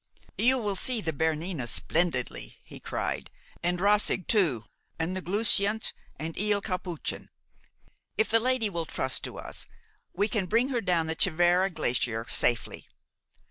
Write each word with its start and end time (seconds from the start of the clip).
"You 0.39 0.57
will 0.57 0.75
see 0.75 0.99
the 0.99 1.13
Bernina 1.13 1.67
splendidly," 1.67 2.57
he 2.63 2.79
cried, 2.79 3.29
"and 3.61 3.77
Roseg 3.79 4.25
too, 4.25 4.65
and 4.97 5.15
the 5.15 5.21
Glüschaint 5.21 5.91
and 6.17 6.35
Il 6.39 6.59
Chapütschin. 6.63 7.27
If 8.17 8.27
the 8.31 8.39
lady 8.39 8.67
will 8.67 8.87
trust 8.87 9.23
to 9.25 9.37
us, 9.37 9.67
we 10.11 10.27
can 10.27 10.47
bring 10.47 10.69
her 10.69 10.81
down 10.81 11.05
the 11.05 11.15
Tschierva 11.15 11.69
glacier 11.71 12.25
safely. 12.31 12.87